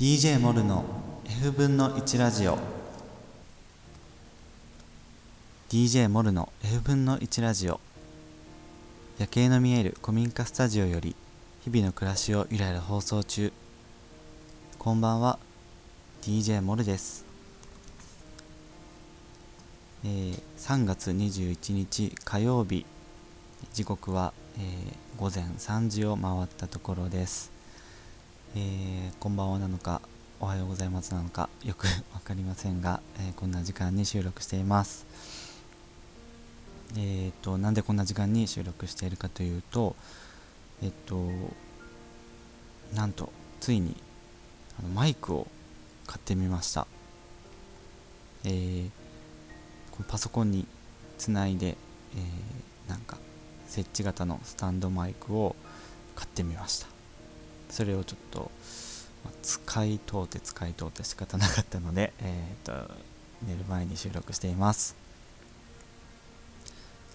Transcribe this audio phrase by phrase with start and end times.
[0.00, 0.82] DJ モルの
[1.26, 2.56] F 分の1ラジオ。
[5.68, 7.80] DJ モルの F 分の1ラジオ。
[9.18, 11.14] 夜景の見える古民家スタジオより
[11.60, 13.52] 日々の暮らしをゆらゆら放送中。
[14.78, 15.38] こんばんは
[16.22, 17.26] DJ モルです。
[20.06, 22.86] えー、3月21日火曜日。
[23.74, 27.59] 時刻は、えー、午前3時を回ったところです。
[28.56, 30.02] えー、こんばんはなのか
[30.40, 35.06] おはようございますなのかよく分かりませんが、えー、こんな時間に収録しています。
[36.98, 39.94] えっ、となんでこんな時間に収録しているかというと
[40.82, 41.30] えっ、と
[42.92, 43.94] なんとついに
[44.80, 45.46] あのマイクを
[46.08, 46.88] 買ってみました。
[48.42, 48.90] えー、
[49.92, 50.66] このパソコンに
[51.18, 53.16] つないで、えー、なんか
[53.68, 55.54] 設置型のスタンドマイクを
[56.16, 56.99] 買ってみました。
[57.70, 58.50] それをちょっと、
[59.24, 62.94] まあ、使い通って使い通って仕方なかったので、 えーと、
[63.46, 64.94] 寝る前に収録しています。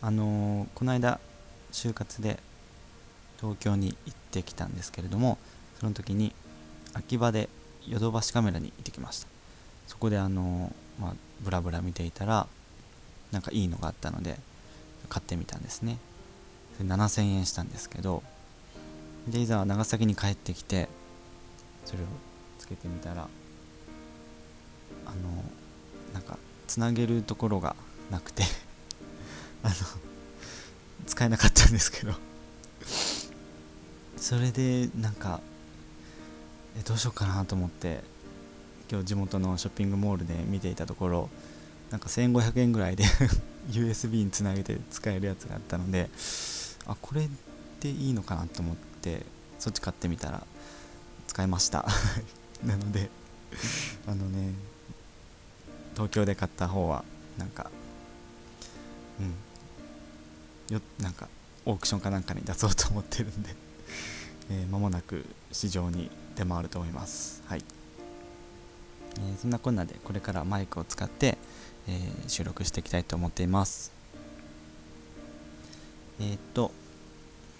[0.01, 1.19] あのー、この間
[1.71, 2.39] 就活で
[3.39, 5.37] 東京に行ってきたんですけれども
[5.79, 6.33] その時に
[6.93, 7.49] 秋葉で
[7.87, 9.27] ヨドバシカメラに行ってきました。
[9.87, 12.47] そこであのー、まあ、ブラブラ見ていたら
[13.31, 14.39] なんかいいのがあったので
[15.09, 15.97] 買ってみたんですね。
[16.81, 18.21] 7000円したんですけど
[19.27, 20.87] でいざ長崎に帰ってきて
[21.85, 22.05] それを
[22.59, 23.27] つけてみたら
[25.05, 25.15] あの
[26.13, 27.75] なんかつなげるところが
[28.11, 28.43] なくて
[29.63, 29.75] あの
[31.05, 32.13] 使えなかったんですけど。
[34.25, 35.39] それでなんか
[36.75, 38.01] えどうしようかなと思って
[38.89, 41.29] 今日地元のショッピングモールで見ていたところ
[41.91, 43.03] なんか1500円ぐらいで
[43.69, 46.09] USB につなげて使えるやつがあったので
[46.87, 47.29] あこれ
[47.81, 49.25] でいいのかなと思って
[49.59, 50.43] そっち買ってみたら
[51.27, 51.85] 使いました。
[52.63, 53.09] なので
[54.07, 54.53] あのね
[55.93, 57.03] 東京で買った方は
[57.37, 57.69] なんか
[59.19, 59.33] うん。
[60.69, 61.27] よなんか
[61.65, 63.55] オークションかなんかに出そうと思ってるんで
[64.49, 67.41] えー、間もなく市場に出回ると思います。
[67.47, 67.63] はい、
[69.17, 71.37] えー、そんなこんなでこれからマイクを使って、
[71.87, 73.91] えー、収録していきたいと思っています。
[76.19, 76.71] えっと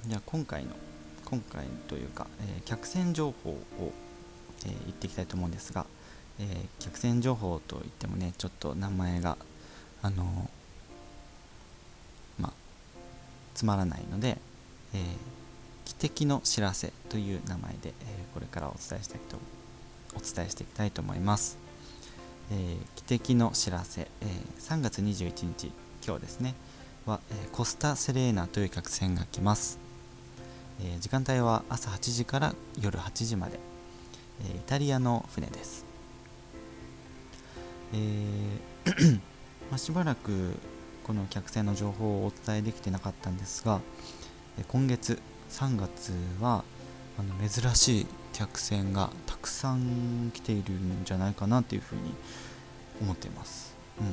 [0.07, 0.69] じゃあ今回の
[1.25, 3.57] 今回というか、えー、客船情報を、
[4.65, 5.87] えー、言っていきたいと思うんですが、
[6.39, 9.35] えー、客船情報といってもねちょっと名前が
[10.03, 10.47] あの
[12.39, 12.53] まあ
[13.55, 14.37] つまらないので、
[14.93, 14.99] え
[15.85, 17.93] 汽笛の知らせという名前で、え
[18.33, 19.37] これからお伝えしたいと
[20.15, 21.57] お伝えしていきたいと思います、
[22.51, 22.77] え
[23.07, 24.07] 汽笛の知らせ、え
[24.59, 25.71] 3月21日
[26.05, 26.53] 今日ですね
[27.05, 29.84] は、えコスタ・セレーナという客船が来ます。
[30.81, 33.59] えー、時間帯は朝8時から夜8時まで、
[34.41, 35.85] えー、イタリアの船です、
[37.93, 39.21] えー
[39.71, 40.53] まあ、しばらく
[41.03, 43.79] この客船の情報をお伝えできてなかったんですが、
[44.57, 45.19] えー、今月
[45.49, 46.63] 3月は
[47.17, 52.13] あの珍しい客船がたくさん来ているんじゃないかなというふうに
[53.01, 54.07] 思っています、うん。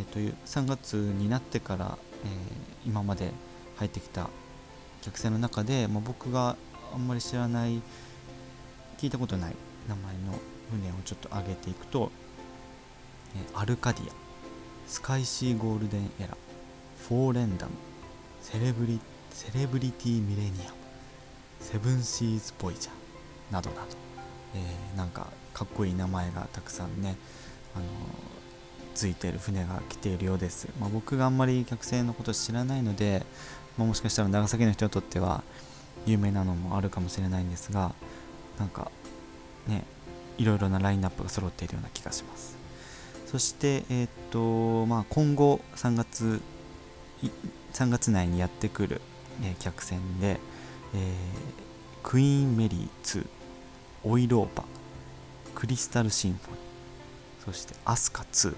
[0.00, 2.28] えー、という3月になってから、え、
[2.86, 3.32] 今まで
[3.76, 4.28] 入ってきた
[5.02, 6.56] 客船の中で、まあ、僕が
[6.94, 7.82] あんまり知らない
[8.98, 9.54] 聞いたことない
[9.88, 10.38] 名前の
[10.70, 12.10] 船をちょっと上げていくと、
[13.36, 14.12] えアルカディア
[14.86, 16.36] スカイシーゴールデンエラ
[17.08, 17.72] フォーレンダム
[18.40, 20.76] セレブリセレブリティミレニアム
[21.60, 23.82] セブンシーズボイジャーなどなど、
[24.54, 27.16] えー、なんかかっこいい名前がたくさんね、
[27.74, 27.88] あのー、
[28.94, 33.24] ついてる船が来ているようです、まあ、僕があんまり客船のこと知らないので
[33.78, 35.42] まあ、もしかしたら長崎の人にとっては
[36.06, 37.92] 有名なのもあるかもしれないんですが
[38.58, 38.90] なんか
[39.66, 39.84] ね
[40.38, 42.56] いろいろなラインナップが揃っているような気がします。
[43.26, 46.42] そしてえー、っとまあ今後3月
[47.72, 49.00] 3月内にやってくる、
[49.42, 50.38] えー、客船で、
[50.94, 51.10] えー、
[52.02, 53.26] クイーンメリー2
[54.04, 54.64] オイローパ
[55.54, 56.60] クリスタルシンフォニー
[57.44, 58.54] そしてアスカ2という、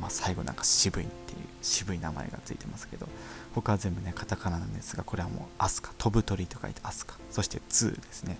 [0.00, 3.06] まあ、最後なんか渋いっていう渋い名前がついてますけど
[3.54, 7.16] 他は全部ねカタカナなんですがこれはもうアスカ飛ぶ鳥と書いてアスカ。
[7.30, 8.38] そして2ですね、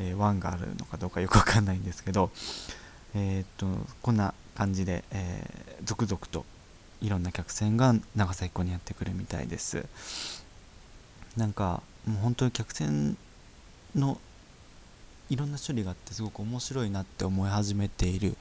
[0.00, 2.30] えー、1があるのかどうかよくわかんないんですけど
[3.14, 3.66] えー、っと
[4.02, 6.44] こんな感じで、えー、続々と
[7.00, 9.86] いろんな客船が長崎港にやってくるみたいです。
[11.36, 13.16] なんかもう本当に客船
[13.94, 14.18] の
[15.30, 18.36] いろんな処理があってすごく面白いなって思い始めている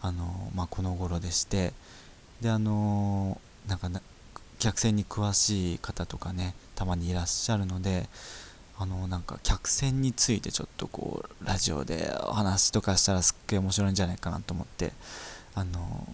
[0.00, 1.72] あの、まあ、この頃でして。
[2.40, 4.00] であのなんかな
[4.58, 8.08] 客船に詳しい方とかねたまにいらっしゃるので
[8.78, 14.92] あのなんか客船についてちょっとこうラジオでお話とかしたらすっげえ面白いんじゃないかなと思って
[15.54, 16.06] あの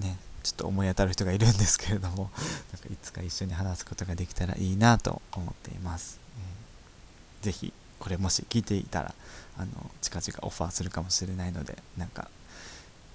[0.00, 2.30] ねちょっと思い当たる人がいるんですけれども
[2.72, 7.72] なんかいつか一緒に話すことができたらいいなと思っています、えー、ぜひ。
[7.98, 9.14] これもし聞いていたら
[9.58, 9.68] あの
[10.00, 12.28] 近々オファーするかもしれないのでなんか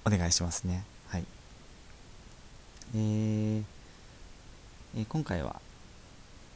[0.04, 0.84] お願いしますね。
[1.08, 1.24] はい。
[2.94, 3.62] えー、
[4.96, 5.60] えー、今回は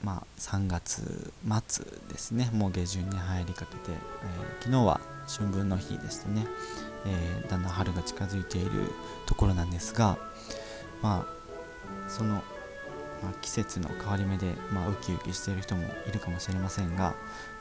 [0.02, 1.32] まあ、3月
[1.68, 2.50] 末ですね。
[2.52, 6.46] もう下旬に入りかけて、えー、昨日は春分の日でしてね、
[7.06, 8.70] え、だんだん春が近づいている
[9.26, 10.18] ところなんですが
[11.02, 12.42] まあその、
[13.22, 17.14] まあ、季節の変わり目で、まあ、ウキウキしている人もいるかもしれませんが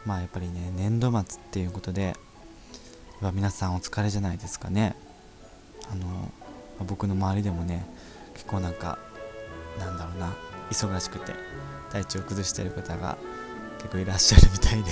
[0.05, 2.15] まあやっぱりね年度末っていうことで
[3.33, 4.95] 皆さんお疲れじゃないですかね。
[5.91, 6.13] あの、ま
[6.81, 7.85] あ、僕の周りでもね
[8.33, 8.99] 結構なんか
[9.79, 10.33] なんだろうな
[10.69, 11.33] 忙しくて
[11.91, 13.17] 体調崩してる方が
[13.77, 14.91] 結構いらっしゃるみたいで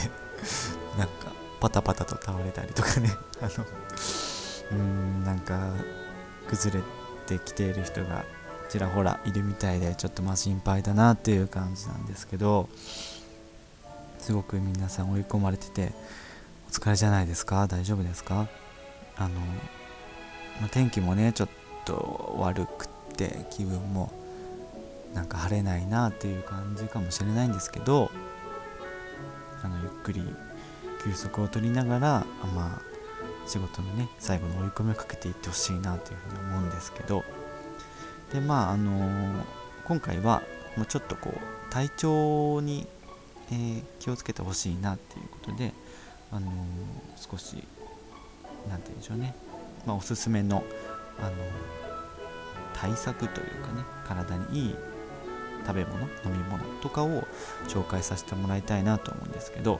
[0.97, 5.59] なんかパタパタと倒れたりとかね あのうーんなんか
[6.47, 6.83] 崩れ
[7.25, 8.25] てきている人が
[8.73, 12.67] ちらほらいるみたいでちょっとまあ心配だなっていう感じなんですけど
[14.17, 15.91] すごく皆さん追い込まれてて
[16.69, 17.67] お疲れじゃないですか？
[17.67, 18.47] 大丈夫ですか？
[19.15, 19.29] あの、
[20.59, 21.49] まあ、天気もねちょっ
[21.85, 24.11] と悪くって気分も
[25.13, 28.09] なんか晴れないなっていう感じかもしれないんですけど
[29.61, 30.23] あのゆっくり
[31.03, 32.25] 休息を取りながら
[32.55, 32.81] まあ
[33.45, 37.23] 仕事のね最後の追い込みをかけていってほしいなというふうに思うんですけど
[38.33, 39.43] でまああのー、
[39.85, 40.41] 今回は
[40.75, 42.87] もうちょっとこう体調に、
[43.51, 45.71] えー、気をつけてほしいなっていうことで
[46.31, 46.53] あのー、
[47.31, 47.63] 少し
[48.67, 49.35] 何て言うんでしょうね、
[49.85, 50.63] まあ、おすすめの
[51.19, 51.31] あの
[52.73, 54.75] 対策というかね体にいい
[55.65, 57.25] 食べ物飲み物とかを
[57.67, 59.79] 紹介させてもらいたいなと思うんですけど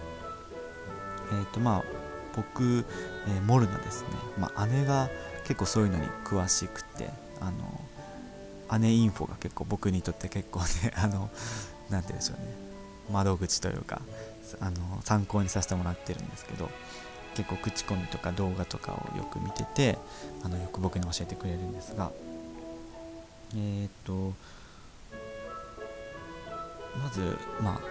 [1.32, 1.84] えっ、ー、とまあ
[2.36, 2.86] 僕、
[3.28, 5.10] えー、モルナですね、まあ、姉が
[5.42, 7.10] 結構そういうのに詳しくて
[7.42, 7.52] あの
[8.80, 11.30] 姉インフォが結構僕にとって結構ね あの
[11.90, 12.74] 何て言うんでしょうね。
[13.12, 14.02] 窓口というか
[14.60, 16.70] あの参考にさせてもらってるんですけど
[17.36, 19.98] 結構口コミとか動画とかをよく見てて
[20.44, 22.12] あのよく僕に教えてくれるんですが
[23.56, 24.34] えっ、と
[27.04, 27.81] まずま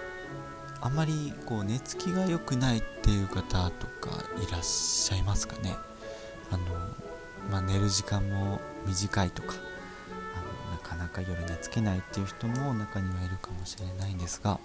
[0.81, 5.77] ああんまりこう寝つきが良くないっていう方とかいらっしゃいますかね。
[6.51, 6.65] あの、
[7.51, 9.55] まあ、寝る時間も短いとか
[11.13, 14.59] か夜寝つけないっていう人も中にはいるかもしれないんですが、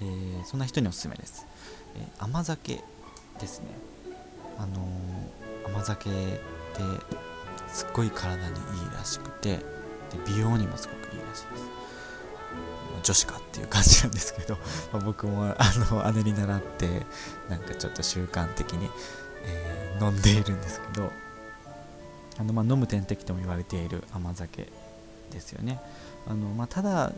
[0.00, 1.46] えー、そんな人におすすめです、
[1.96, 2.82] えー、甘酒
[3.40, 3.66] ですね。
[4.58, 6.40] あのー、甘酒って
[7.68, 8.50] すっごい体にいい
[8.96, 9.64] らしくてで
[10.26, 11.62] 美容にもすごくいいらしいです。
[13.02, 14.56] 女子かっていう感じなんですけど、
[15.04, 15.56] 僕もあ
[15.90, 17.04] の姉に習って
[17.48, 18.88] なんかちょっと習慣的に、
[19.44, 21.10] えー、飲んでいるんですけど
[22.38, 24.68] あの、まあ、飲む点滴とも言われている甘酒
[25.32, 25.80] ですよね。
[26.26, 27.12] あの、まあ、ただ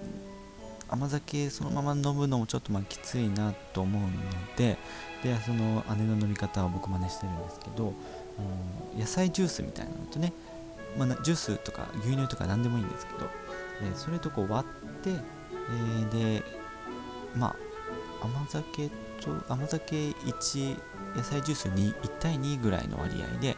[0.89, 4.09] 甘酒そのまま飲むのもちょっとまあきついなと思うの
[4.57, 4.77] で
[5.23, 7.95] でその姉の飲み方を僕真似してるんですけど
[8.39, 8.43] あ
[8.97, 10.33] の野菜ジュースみたいなのとね、
[10.99, 13.31] まあ、ジュースとか牛乳とか何でもいいんですけど、
[13.83, 15.11] えそれとこう割って
[15.67, 16.43] えー、で
[17.37, 18.89] まあ甘酒
[19.21, 20.77] と甘酒1
[21.17, 23.57] 野菜ジュース2 1対2ぐらいの割合で、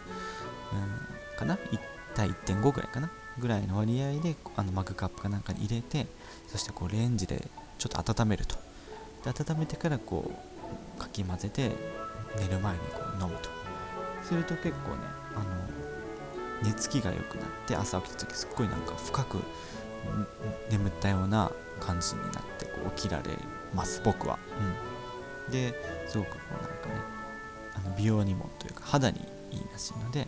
[0.73, 1.79] うん、かな？1
[2.15, 3.11] 対1.5ぐらいかな？
[3.39, 6.07] ぐらいの割合であのマグカップかなんかに入れて
[6.49, 8.57] そしてこうレンジでちょっと温めると。
[9.25, 10.31] で温めてからこ
[10.97, 11.71] うかき混ぜて
[12.39, 13.57] 寝る前にこう飲むと。
[14.27, 14.97] すると結構ね
[15.37, 15.45] あの
[16.69, 19.39] 寝つきが良くなって朝起きた時すっごいなんか深く
[20.71, 23.25] 眠ったような感じになってこう起きられ
[23.73, 24.39] ます僕は、
[25.47, 25.75] うん、で
[26.09, 26.95] すごくこうなんかね
[27.75, 30.27] あの美容にもというか肌にいいらしいので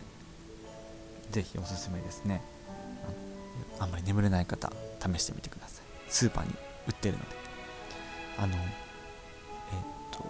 [1.31, 2.41] ぜひおすすめですね。
[3.79, 5.85] あんまり眠れない方試してみてください。
[6.07, 6.53] スーパーに
[6.87, 7.39] 売ってるので。
[8.37, 8.61] あのえっ
[10.11, 10.23] と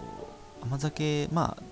[0.62, 1.62] 甘酒まあ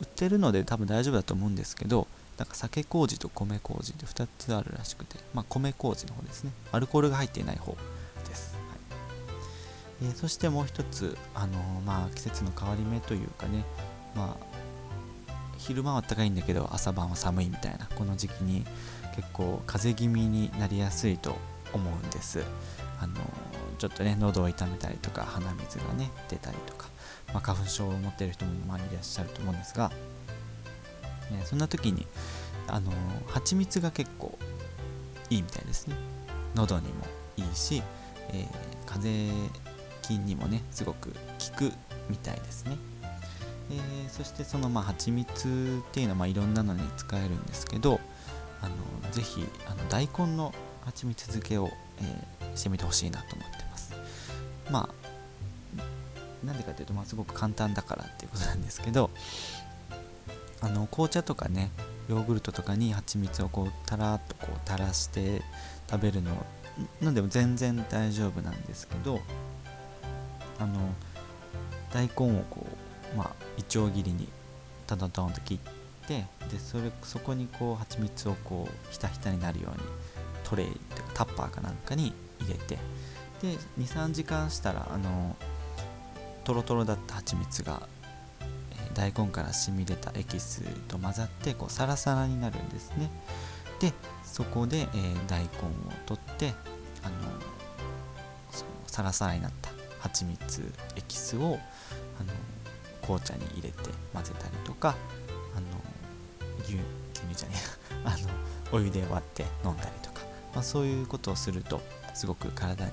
[0.00, 6.50] 売ってるので多分大丈夫だと思うんですけどなんか酒麹と米麹って2つあるらしくて、まあ、米麹の方ですね。
[6.72, 7.76] アルコールが入っていない方
[8.28, 8.56] です、
[10.00, 10.08] はい。
[10.10, 13.64] えー、そしてもう一つ、あのー、まあ、季節の変わり目というかね、
[14.16, 14.46] まあ、
[15.58, 18.64] 昼間は暖かいんだけど朝晩は寒いみたいなこの時期に
[19.14, 21.36] 結構風邪気味になりやすいと
[21.72, 22.42] 思うんです。
[23.00, 23.14] あの、
[23.82, 26.86] ちょっとね喉を痛めたりとか鼻水がね出たりとか、
[27.34, 29.88] まあ、花粉症を持ってる人もまあいらっしゃると思うんですが、
[31.32, 32.06] ね、そんな時に
[32.68, 32.92] あの
[33.26, 34.38] 蜂蜜が結構
[35.30, 35.96] いいみたいですね
[36.54, 37.04] 喉にも
[37.36, 37.82] いいし、
[38.30, 38.48] えー、
[38.86, 39.50] 風邪
[40.02, 41.16] 菌にもねすごく効
[41.56, 41.72] く
[42.08, 42.76] みたいですね、
[43.72, 47.98] えー、そしてそのまあ蜂蜜っていうのはまあいろんなのに使えるんですけど
[48.62, 50.54] あのぜひあの大根の
[50.84, 53.94] 蜂蜜漬けを、えー、してみてほしいなと思ってます。
[54.70, 55.02] まあ
[56.44, 59.10] なんでかというと、まあ、すごく簡単だからっていうことなんですけど
[60.60, 61.70] あの紅茶とかね
[62.08, 65.42] ヨーグルトとかに蜂蜜をこうたらっとこう垂らして
[65.90, 66.30] 食べるの
[67.00, 69.20] なんでも全然大丈夫なんですけど
[70.58, 70.74] あの
[71.92, 72.66] 大根をこ
[73.14, 74.28] うまあいちょう切りに
[74.86, 76.26] タタタンと切ってで
[76.58, 79.78] それそこにこう蜂蜜をこうひたひたになるように
[80.44, 82.78] トレイとかタッパーかなんかに入れて
[83.40, 85.36] で23時間したらあの
[86.44, 87.88] トロトロだった蜂蜜が
[88.94, 93.10] 大根から染み出たエキスと混ざってこうサラサラになるんですね。
[93.80, 93.92] で
[94.22, 95.48] そこで、えー、大根を
[96.06, 96.52] 取って
[97.02, 97.14] あの
[98.50, 101.58] そのサラサラになった蜂蜜エキスを
[102.20, 102.32] あの
[103.02, 104.94] 紅茶に入れて混ぜたりとか
[106.60, 107.54] 牛乳じゃね
[107.90, 108.16] え あの
[108.72, 110.22] お湯で割って飲んだりとか、
[110.54, 111.80] まあ、そういうことをすると
[112.14, 112.92] すごく体に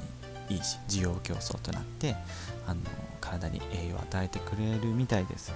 [0.50, 2.16] いいし需要競争となって
[2.68, 2.82] あの
[3.22, 5.54] 体に栄養を与えてくれるみたいです。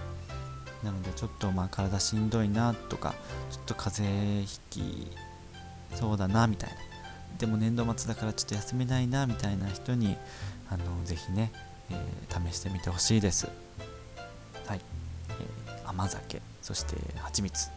[0.83, 3.15] なのでちょっとまあ体しんどいなとか
[3.49, 5.11] ちょっと風邪ひき
[5.95, 6.75] そうだなみたいな。
[7.39, 10.17] でも年度末だからちょっと休めないなみたいな人に
[10.69, 11.51] あのぜひね、
[11.89, 13.47] えー、試してみてほしいです。
[14.67, 14.81] はい、
[15.29, 17.69] えー、甘酒そして蜂蜜。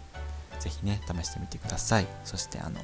[0.61, 2.07] ぜひね試してみてください。
[2.25, 2.81] そしてあの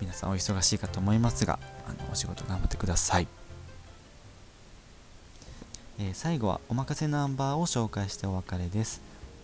[0.00, 3.28] 皆さんお忙しいかと思いますがあのお仕事頑張ってください。
[6.00, 9.00] えー、最後はおまかせナンバーを紹介してお別れです。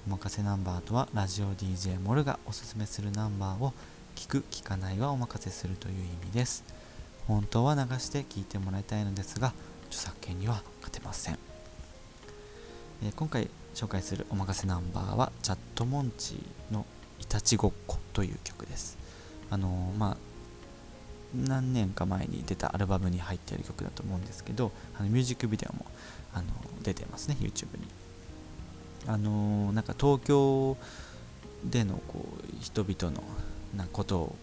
[0.07, 3.73] おまかせナンバーとはラジオ DJ モルがおすすめするナンバーを
[4.15, 6.85] 聞く聞かないはお任せするという意味です。
[7.27, 9.53] 本当は流して聞いてもらいたいのですが
[9.89, 11.39] 著作権には勝てません、
[13.05, 16.64] えー、今回紹介するおまかせナンバーはチャットモンチー
[17.25, 18.97] いたちごっこという曲です
[19.51, 20.17] あのー、まあ
[21.35, 25.85] 何年か前に出たアルバムに入っている曲だと思うんですけどあのミュージックビデオも
[26.33, 26.47] あの
[26.83, 27.87] 出てますね YouTube に。
[29.07, 30.77] あのなんか東京
[31.65, 33.23] でのこう人々の
[33.77, 34.37] なことを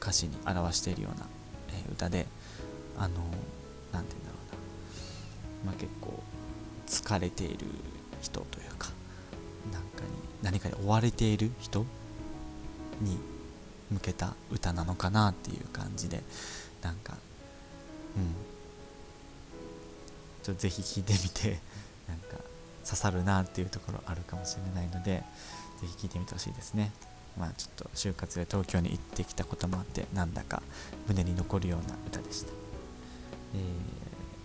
[0.00, 1.26] 歌詞に表しているような、
[1.70, 2.26] え、歌で
[2.96, 3.14] あの
[3.92, 4.36] 何て言うんだろ
[5.62, 6.22] うな、まあ、結構
[6.86, 7.66] 疲れている
[8.20, 8.90] 人というか
[9.72, 10.10] なんかに
[10.42, 11.84] 何かに追われている人
[13.00, 13.18] に
[13.90, 16.22] 向けた歌なのかなっていう感じで
[16.82, 17.16] なんか
[18.16, 18.54] うん。
[20.44, 21.58] ちょっとぜひ聴いてみて
[22.06, 22.36] なんか
[22.84, 25.24] 刺さるなっていうところあるかもしれないので
[25.80, 26.92] ぜひ聴いてみてほしいですね。
[27.38, 30.62] まあちょっと就活で東京に行ってきたこともあってなんだか
[31.08, 32.52] 胸に残るような歌でした、
[33.54, 33.58] え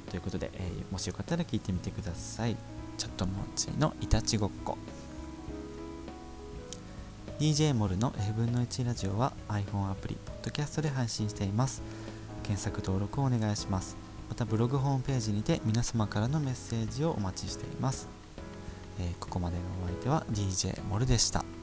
[0.07, 2.55] ー、ということで、えー、もしよかったら聴いてみてください。
[2.97, 4.77] チャットモンチーのいたちごっこ。
[7.39, 11.81] DJ モルの1分の1ラジオは iPhone アプリ、Podcast で配信しています。
[12.43, 13.95] 検索登録をお願いします。
[14.27, 18.09] またブログホームページにて皆様からのメッセージをお待ちしています。
[18.99, 21.58] えー、ここまでのお相手は DJ モルでした。